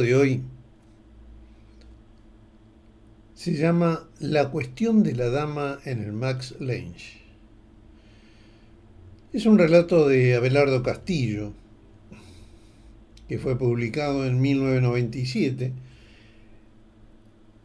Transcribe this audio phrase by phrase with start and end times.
[0.00, 0.42] De hoy
[3.34, 7.20] se llama La cuestión de la dama en el Max Lange.
[9.32, 11.52] Es un relato de Abelardo Castillo,
[13.28, 15.72] que fue publicado en 1997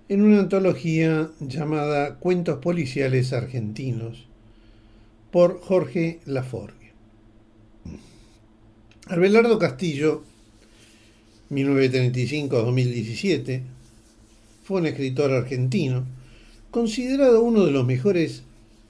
[0.10, 4.28] en una antología llamada Cuentos Policiales Argentinos
[5.32, 6.94] por Jorge Laforgue.
[9.08, 10.24] Abelardo Castillo,
[11.54, 13.62] 1935-2017,
[14.64, 16.06] fue un escritor argentino,
[16.72, 18.44] considerado uno de los mejores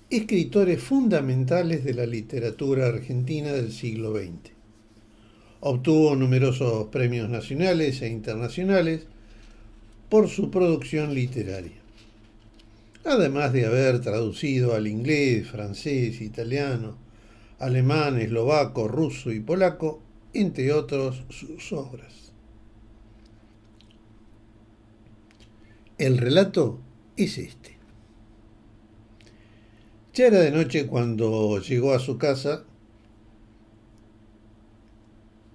[0.09, 4.53] escritores fundamentales de la literatura argentina del siglo XX.
[5.62, 9.02] Obtuvo numerosos premios nacionales e internacionales
[10.09, 11.81] por su producción literaria,
[13.03, 16.95] además de haber traducido al inglés, francés, italiano,
[17.58, 20.02] alemán, eslovaco, ruso y polaco,
[20.34, 22.22] entre otros sus obras.
[26.04, 26.82] El relato
[27.16, 27.78] es este.
[30.14, 32.66] Ya era de noche cuando llegó a su casa.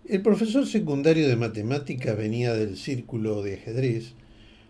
[0.06, 4.14] El profesor secundario de matemática venía del círculo de ajedrez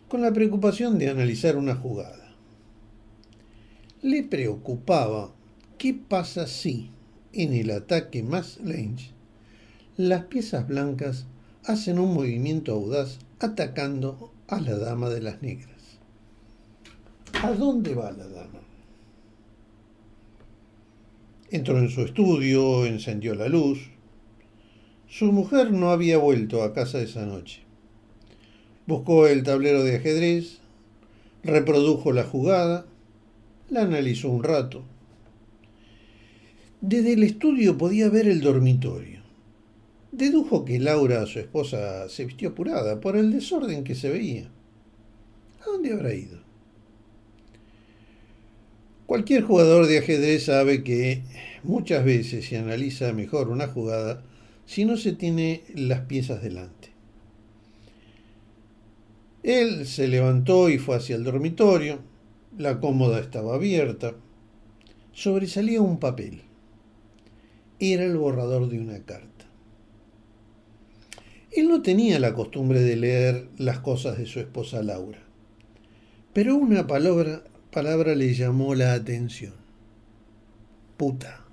[0.08, 2.34] con la preocupación de analizar una jugada.
[4.02, 5.32] Le preocupaba
[5.78, 6.90] qué pasa si,
[7.32, 9.12] en el ataque más Lange,
[9.96, 11.26] las piezas blancas
[11.62, 15.98] hacen un movimiento audaz atacando a la dama de las negras.
[17.42, 18.60] ¿A dónde va la dama?
[21.50, 23.90] Entró en su estudio, encendió la luz.
[25.06, 27.62] Su mujer no había vuelto a casa esa noche.
[28.86, 30.58] Buscó el tablero de ajedrez,
[31.42, 32.86] reprodujo la jugada,
[33.68, 34.82] la analizó un rato.
[36.80, 39.17] Desde el estudio podía ver el dormitorio.
[40.10, 44.50] Dedujo que Laura, su esposa, se vistió apurada por el desorden que se veía.
[45.60, 46.38] ¿A dónde habrá ido?
[49.06, 51.22] Cualquier jugador de ajedrez sabe que
[51.62, 54.22] muchas veces se analiza mejor una jugada
[54.66, 56.90] si no se tiene las piezas delante.
[59.42, 62.00] Él se levantó y fue hacia el dormitorio.
[62.58, 64.14] La cómoda estaba abierta.
[65.12, 66.42] Sobresalía un papel.
[67.78, 69.37] Era el borrador de una carta.
[71.58, 75.18] Él no tenía la costumbre de leer las cosas de su esposa Laura,
[76.32, 77.42] pero una palabra,
[78.14, 79.54] le llamó la atención.
[80.96, 81.44] Puta.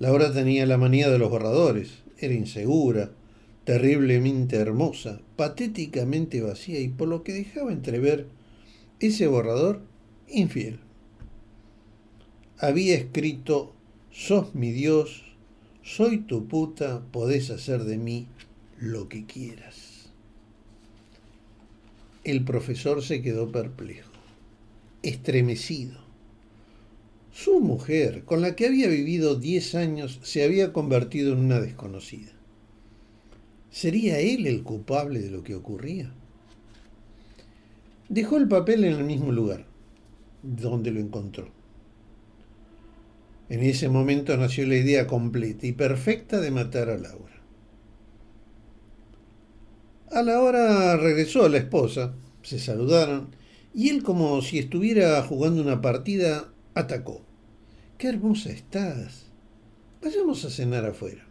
[0.00, 3.12] Laura tenía la manía de los borradores, era insegura,
[3.62, 8.26] terriblemente hermosa, patéticamente vacía y por lo que dejaba entrever
[8.98, 9.80] ese borrador
[10.28, 10.80] infiel.
[12.58, 13.76] Había escrito,
[14.10, 15.31] sos mi Dios,
[15.82, 18.28] soy tu puta, podés hacer de mí
[18.78, 20.10] lo que quieras.
[22.24, 24.12] El profesor se quedó perplejo,
[25.02, 26.00] estremecido.
[27.32, 32.30] Su mujer, con la que había vivido diez años, se había convertido en una desconocida.
[33.70, 36.12] ¿Sería él el culpable de lo que ocurría?
[38.08, 39.66] Dejó el papel en el mismo lugar
[40.42, 41.61] donde lo encontró
[43.48, 47.42] en ese momento nació la idea completa y perfecta de matar a Laura.
[50.10, 53.34] A la hora regresó la esposa, se saludaron
[53.74, 57.22] y él como si estuviera jugando una partida atacó.
[57.98, 59.26] ¡Qué hermosa estás!
[60.02, 61.24] Vayamos a cenar afuera.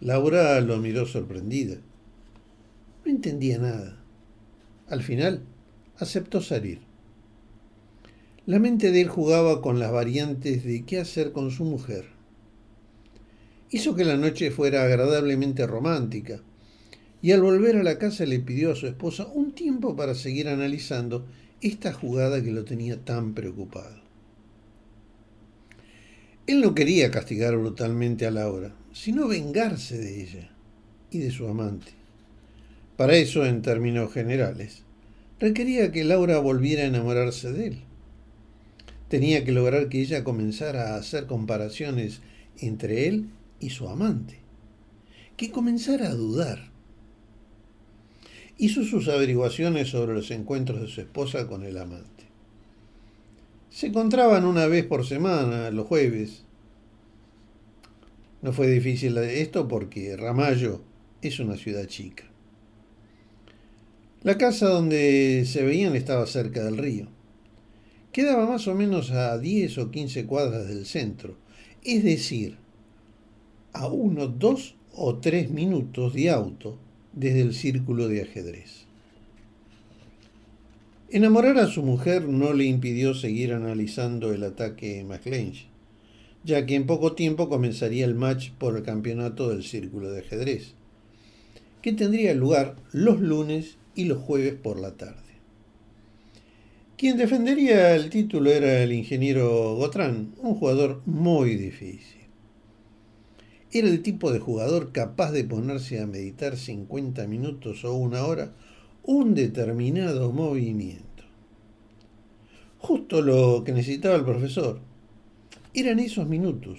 [0.00, 1.76] Laura lo miró sorprendida.
[3.04, 3.98] No entendía nada.
[4.88, 5.42] Al final
[5.98, 6.85] aceptó salir.
[8.46, 12.04] La mente de él jugaba con las variantes de qué hacer con su mujer.
[13.70, 16.40] Hizo que la noche fuera agradablemente romántica,
[17.20, 20.46] y al volver a la casa le pidió a su esposa un tiempo para seguir
[20.46, 21.26] analizando
[21.60, 24.00] esta jugada que lo tenía tan preocupado.
[26.46, 30.50] Él no quería castigar brutalmente a Laura, sino vengarse de ella
[31.10, 31.90] y de su amante.
[32.96, 34.84] Para eso, en términos generales,
[35.40, 37.82] requería que Laura volviera a enamorarse de él
[39.08, 42.20] tenía que lograr que ella comenzara a hacer comparaciones
[42.58, 43.30] entre él
[43.60, 44.38] y su amante,
[45.36, 46.70] que comenzara a dudar.
[48.58, 52.24] Hizo sus averiguaciones sobre los encuentros de su esposa con el amante.
[53.70, 56.44] Se encontraban una vez por semana, los jueves.
[58.40, 60.80] No fue difícil esto porque Ramallo
[61.20, 62.24] es una ciudad chica.
[64.22, 67.15] La casa donde se veían estaba cerca del río.
[68.16, 71.36] Quedaba más o menos a 10 o 15 cuadras del centro,
[71.84, 72.56] es decir,
[73.74, 76.78] a uno, dos o tres minutos de auto
[77.12, 78.86] desde el círculo de ajedrez.
[81.10, 85.66] Enamorar a su mujer no le impidió seguir analizando el ataque McLange,
[86.42, 90.72] ya que en poco tiempo comenzaría el match por el campeonato del círculo de ajedrez,
[91.82, 95.25] que tendría lugar los lunes y los jueves por la tarde.
[96.96, 102.22] Quien defendería el título era el ingeniero Gotran, un jugador muy difícil.
[103.70, 108.54] Era el tipo de jugador capaz de ponerse a meditar 50 minutos o una hora
[109.02, 111.24] un determinado movimiento.
[112.78, 114.80] Justo lo que necesitaba el profesor.
[115.74, 116.78] Eran esos minutos,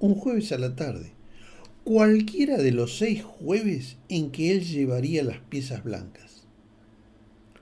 [0.00, 1.12] un jueves a la tarde,
[1.84, 6.27] cualquiera de los seis jueves en que él llevaría las piezas blancas.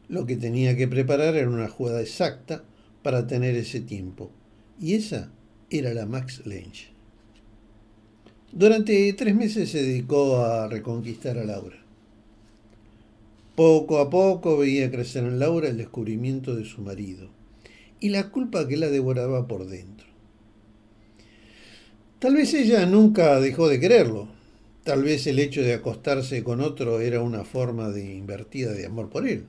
[0.08, 2.64] Lo que tenía que preparar era una jugada exacta
[3.02, 4.30] para tener ese tiempo,
[4.80, 5.32] y esa
[5.70, 6.90] era la Max Lynch.
[8.52, 11.76] Durante tres meses se dedicó a reconquistar a Laura.
[13.56, 17.28] Poco a poco veía crecer en Laura el descubrimiento de su marido
[18.00, 20.06] y la culpa que la devoraba por dentro.
[22.18, 24.28] Tal vez ella nunca dejó de quererlo.
[24.84, 29.10] Tal vez el hecho de acostarse con otro era una forma de invertida de amor
[29.10, 29.44] por él.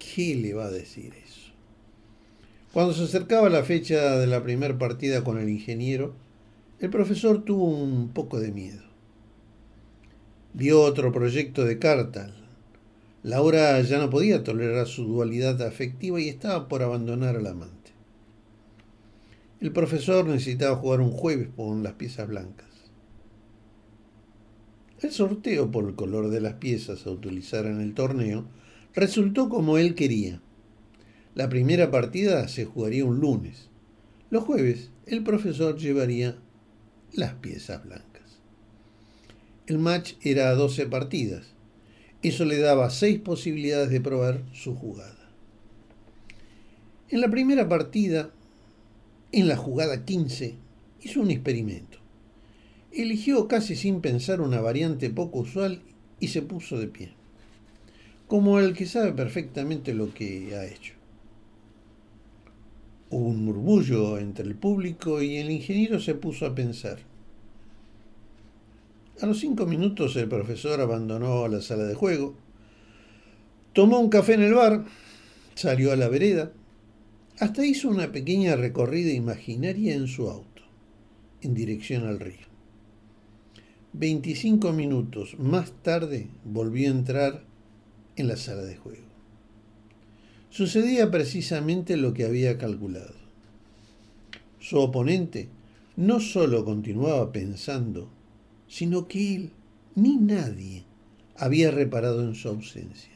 [0.00, 1.52] ¿Qué le va a decir eso?
[2.72, 6.14] Cuando se acercaba la fecha de la primera partida con el ingeniero,
[6.80, 8.82] el profesor tuvo un poco de miedo.
[10.54, 12.40] Vio otro proyecto de Cartal,
[13.22, 17.92] Laura ya no podía tolerar su dualidad afectiva y estaba por abandonar al amante.
[19.60, 22.66] El profesor necesitaba jugar un jueves con las piezas blancas.
[25.02, 28.46] El sorteo por el color de las piezas a utilizar en el torneo
[28.94, 30.40] resultó como él quería.
[31.34, 33.68] La primera partida se jugaría un lunes.
[34.30, 36.36] Los jueves el profesor llevaría
[37.12, 38.38] las piezas blancas.
[39.66, 41.54] El match era a 12 partidas
[42.22, 45.30] eso le daba seis posibilidades de probar su jugada.
[47.08, 48.30] En la primera partida,
[49.32, 50.54] en la jugada 15,
[51.00, 51.98] hizo un experimento.
[52.92, 55.80] Eligió casi sin pensar una variante poco usual
[56.18, 57.12] y se puso de pie,
[58.30, 60.94] como el que sabe perfectamente lo que ha hecho.
[63.10, 67.00] Hubo un murmullo entre el público y el ingeniero se puso a pensar.
[69.20, 72.36] A los cinco minutos el profesor abandonó la sala de juego,
[73.72, 74.84] tomó un café en el bar,
[75.56, 76.52] salió a la vereda,
[77.40, 80.62] hasta hizo una pequeña recorrida imaginaria en su auto,
[81.42, 82.46] en dirección al río.
[83.92, 87.49] Veinticinco minutos más tarde volvió a entrar
[88.16, 89.06] en la sala de juego.
[90.50, 93.14] Sucedía precisamente lo que había calculado.
[94.58, 95.48] Su oponente
[95.96, 98.10] no solo continuaba pensando
[98.70, 99.50] sino que él
[99.96, 100.84] ni nadie
[101.36, 103.10] había reparado en su ausencia.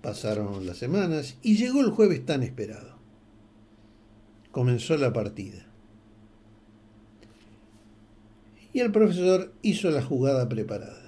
[0.00, 2.94] Pasaron las semanas y llegó el jueves tan esperado.
[4.52, 5.66] Comenzó la partida.
[8.72, 11.03] Y el profesor hizo la jugada preparada.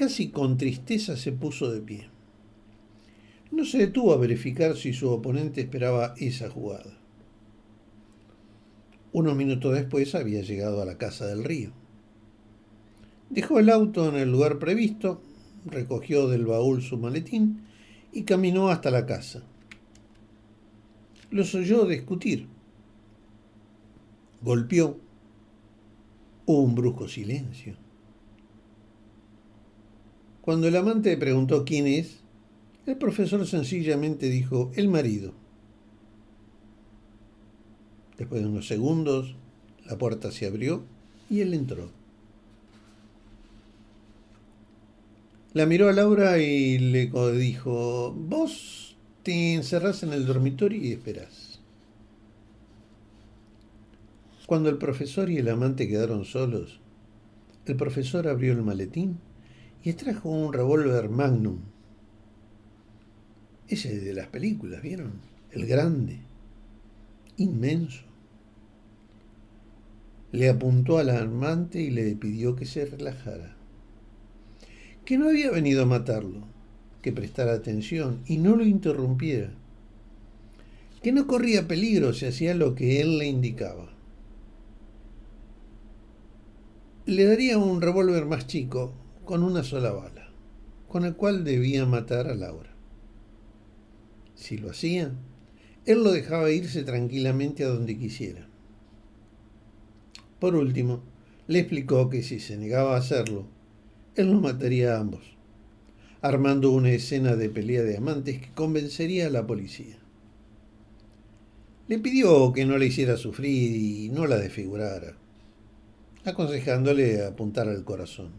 [0.00, 2.08] Casi con tristeza se puso de pie.
[3.50, 6.98] No se detuvo a verificar si su oponente esperaba esa jugada.
[9.12, 11.72] Unos minutos después había llegado a la casa del río.
[13.28, 15.20] Dejó el auto en el lugar previsto,
[15.66, 17.66] recogió del baúl su maletín
[18.10, 19.42] y caminó hasta la casa.
[21.30, 22.46] Los oyó discutir.
[24.40, 24.98] Golpeó.
[26.46, 27.89] Hubo un brusco silencio.
[30.40, 32.20] Cuando el amante preguntó quién es,
[32.86, 35.32] el profesor sencillamente dijo, el marido.
[38.16, 39.34] Después de unos segundos,
[39.86, 40.82] la puerta se abrió
[41.28, 41.90] y él entró.
[45.52, 51.60] La miró a Laura y le dijo, vos te encerrás en el dormitorio y esperás.
[54.46, 56.80] Cuando el profesor y el amante quedaron solos,
[57.66, 59.18] el profesor abrió el maletín
[59.82, 61.58] y extrajo un revólver Magnum.
[63.68, 65.12] Ese de las películas, ¿vieron?
[65.52, 66.20] El grande,
[67.36, 68.10] inmenso
[70.32, 73.56] le apuntó al amante y le pidió que se relajara,
[75.04, 76.46] que no había venido a matarlo,
[77.02, 79.50] que prestara atención y no lo interrumpiera,
[81.02, 83.88] que no corría peligro si hacía lo que él le indicaba.
[87.06, 88.92] Le daría un revólver más chico,
[89.24, 90.28] con una sola bala,
[90.88, 92.70] con el cual debía matar a Laura.
[94.34, 95.12] Si lo hacía,
[95.86, 98.46] él lo dejaba irse tranquilamente a donde quisiera
[100.38, 101.02] Por último,
[101.46, 103.46] le explicó que si se negaba a hacerlo,
[104.14, 105.22] él los mataría a ambos,
[106.22, 109.96] armando una escena de pelea de amantes que convencería a la policía.
[111.88, 115.16] Le pidió que no le hiciera sufrir y no la desfigurara,
[116.24, 118.30] aconsejándole apuntar al corazón.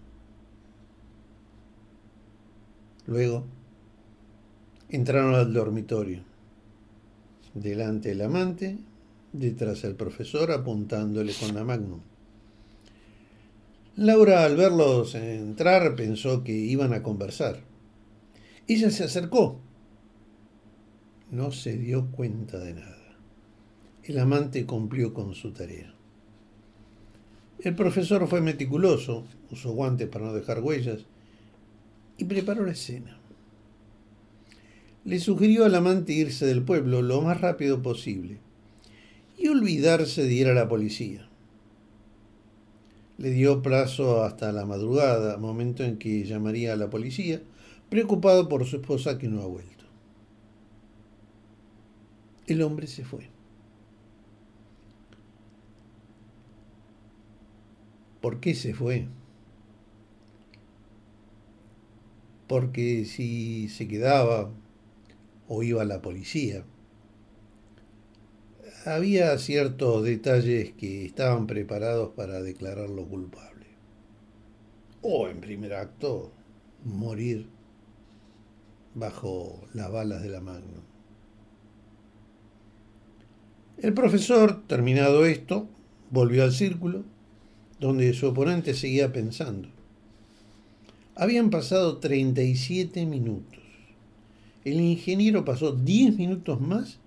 [3.08, 3.46] Luego,
[4.90, 6.24] entraron al dormitorio.
[7.54, 8.78] Delante el amante,
[9.34, 12.02] detrás el profesor apuntándole con la magnum.
[13.96, 17.60] Laura al verlos entrar pensó que iban a conversar.
[18.68, 19.60] Ella se acercó.
[21.30, 22.98] No se dio cuenta de nada.
[24.04, 25.94] El amante cumplió con su tarea.
[27.60, 31.06] El profesor fue meticuloso, usó guantes para no dejar huellas
[32.22, 33.18] y preparó la escena.
[35.06, 38.38] Le sugirió al amante irse del pueblo lo más rápido posible
[39.40, 41.28] y olvidarse de ir a la policía.
[43.18, 47.42] Le dio plazo hasta la madrugada, momento en que llamaría a la policía,
[47.90, 49.86] preocupado por su esposa que no ha vuelto.
[52.46, 53.32] El hombre se fue.
[58.22, 59.08] ¿Por qué se fue?
[62.52, 64.52] Porque si se quedaba
[65.48, 66.66] o iba la policía,
[68.86, 73.68] había ciertos detalles que estaban preparados para declararlo culpable.
[75.02, 76.34] O en primer acto,
[76.84, 77.48] morir
[78.96, 80.84] bajo las balas de la Magnum.
[83.78, 85.70] El profesor, terminado esto,
[86.10, 87.06] volvió al círculo,
[87.80, 89.70] donde su oponente seguía pensando.
[91.16, 93.60] Habían pasado 37 minutos.
[94.64, 97.00] El ingeniero pasó 10 minutos más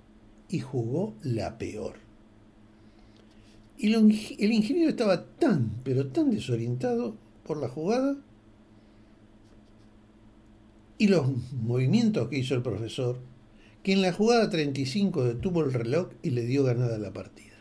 [0.49, 1.95] y jugó la peor.
[3.79, 8.17] Y el ingeniero estaba tan, pero tan desorientado por la jugada
[10.99, 13.19] y los movimientos que hizo el profesor,
[13.83, 17.55] que en la jugada 35 detuvo el reloj y le dio ganada la partida.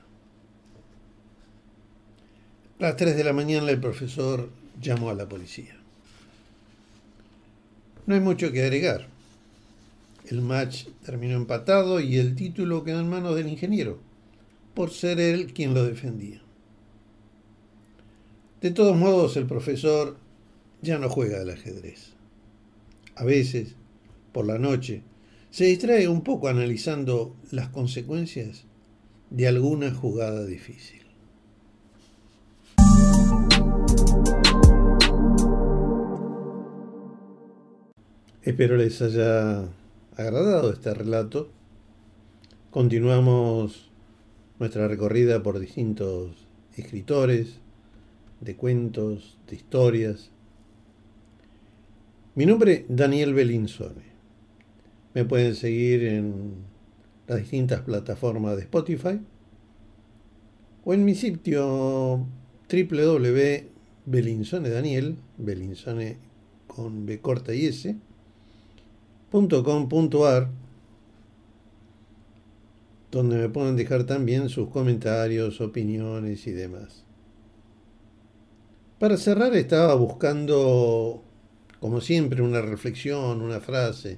[2.80, 5.83] A las 3 de la mañana el profesor llamó a la policía.
[8.06, 9.08] No hay mucho que agregar.
[10.30, 14.00] El match terminó empatado y el título quedó en manos del ingeniero,
[14.74, 16.42] por ser él quien lo defendía.
[18.62, 20.18] De todos modos, el profesor
[20.82, 22.14] ya no juega al ajedrez.
[23.16, 23.76] A veces,
[24.32, 25.02] por la noche,
[25.50, 28.64] se distrae un poco analizando las consecuencias
[29.30, 31.03] de alguna jugada difícil.
[38.46, 39.70] Espero les haya
[40.18, 41.50] agradado este relato.
[42.72, 43.90] Continuamos
[44.60, 46.46] nuestra recorrida por distintos
[46.76, 47.62] escritores,
[48.42, 50.30] de cuentos, de historias.
[52.36, 54.12] Mi nombre es Daniel Belinsone.
[55.14, 56.56] Me pueden seguir en
[57.28, 59.22] las distintas plataformas de Spotify
[60.84, 62.28] o en mi sitio
[62.70, 66.18] www.belinsonedaniel, Belinsone
[66.68, 67.96] con B corta y S,
[69.34, 70.52] .com.ar
[73.12, 77.04] donde me pueden dejar también sus comentarios, opiniones y demás.
[79.00, 81.24] Para cerrar estaba buscando,
[81.80, 84.18] como siempre, una reflexión, una frase.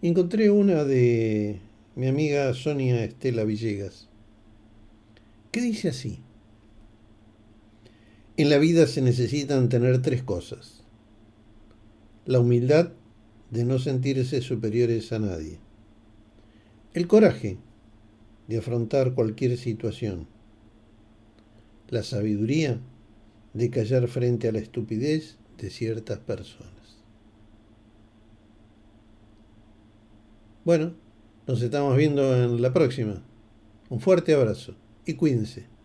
[0.00, 1.60] Encontré una de
[1.94, 4.08] mi amiga Sonia Estela Villegas,
[5.50, 6.20] que dice así.
[8.38, 10.84] En la vida se necesitan tener tres cosas.
[12.24, 12.92] La humildad,
[13.50, 15.58] de no sentirse superiores a nadie.
[16.94, 17.58] El coraje
[18.48, 20.26] de afrontar cualquier situación.
[21.88, 22.80] La sabiduría
[23.54, 26.72] de callar frente a la estupidez de ciertas personas.
[30.64, 30.94] Bueno,
[31.46, 33.22] nos estamos viendo en la próxima.
[33.88, 34.74] Un fuerte abrazo
[35.04, 35.75] y cuídense.